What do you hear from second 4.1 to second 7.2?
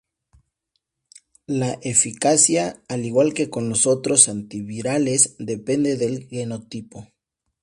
antivirales, depende del genotipo.